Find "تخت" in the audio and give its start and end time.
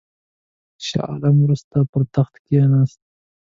2.15-2.33